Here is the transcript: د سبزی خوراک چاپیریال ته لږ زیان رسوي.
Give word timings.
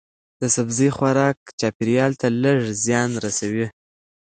د 0.39 0.41
سبزی 0.55 0.89
خوراک 0.95 1.37
چاپیریال 1.59 2.11
ته 2.21 2.27
لږ 2.43 2.59
زیان 2.83 3.11
رسوي. 3.25 3.65